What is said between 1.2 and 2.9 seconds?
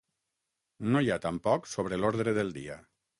tampoc sobre l’ordre del dia.